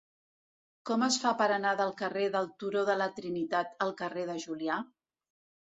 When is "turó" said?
2.63-2.85